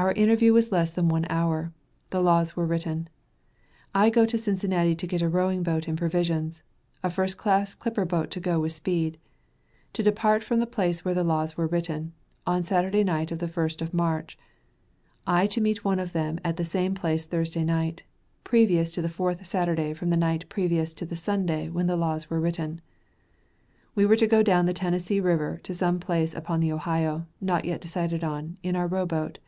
Our 0.00 0.12
interview 0.12 0.52
was 0.52 0.70
less 0.70 0.92
than 0.92 1.08
one 1.08 1.26
hour; 1.28 1.72
the 2.10 2.20
laws 2.22 2.54
were 2.54 2.64
written. 2.64 3.08
I 3.92 4.10
to 4.10 4.14
go 4.14 4.26
to 4.26 4.38
Cincinnati 4.38 4.94
to 4.94 5.06
get 5.08 5.22
a 5.22 5.28
rowing 5.28 5.64
boat 5.64 5.88
and 5.88 5.98
provisions; 5.98 6.62
a 7.02 7.10
first 7.10 7.36
class 7.36 7.74
clipper 7.74 8.04
boat 8.04 8.30
to 8.30 8.38
go 8.40 8.60
with 8.60 8.70
speed. 8.70 9.18
To 9.94 10.04
depart 10.04 10.44
from 10.44 10.60
the 10.60 10.68
place 10.68 11.04
where 11.04 11.14
the 11.14 11.24
laws 11.24 11.56
were 11.56 11.66
written, 11.66 12.12
on 12.46 12.62
Saturday 12.62 13.02
night 13.02 13.32
of 13.32 13.40
the 13.40 13.48
first 13.48 13.82
of 13.82 13.92
March. 13.92 14.38
I 15.26 15.48
to 15.48 15.60
meet 15.60 15.84
one 15.84 15.98
of 15.98 16.12
them 16.12 16.38
at 16.44 16.58
the 16.58 16.64
same 16.64 16.94
place 16.94 17.26
Thursday 17.26 17.64
night, 17.64 18.04
previous 18.44 18.92
to 18.92 19.02
the 19.02 19.08
fourth 19.08 19.44
Saturday 19.44 19.94
from 19.94 20.10
the 20.10 20.16
night 20.16 20.48
previous 20.48 20.94
to 20.94 21.06
the 21.06 21.16
Sunday 21.16 21.68
when 21.68 21.88
the 21.88 21.96
laws 21.96 22.30
were 22.30 22.40
written. 22.40 22.80
We 23.96 24.06
to 24.16 24.28
go 24.28 24.44
down 24.44 24.66
the 24.66 24.72
Tennessee 24.72 25.18
river 25.18 25.58
to 25.64 25.74
some 25.74 25.98
place 25.98 26.36
up 26.36 26.46
the 26.60 26.70
Ohio, 26.72 27.26
not 27.40 27.64
yet 27.64 27.80
decided 27.80 28.22
on, 28.22 28.58
in 28.62 28.76
our 28.76 28.86
row 28.86 29.04
boat. 29.04 29.40